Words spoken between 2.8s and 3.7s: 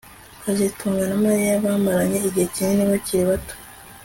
bakiri bato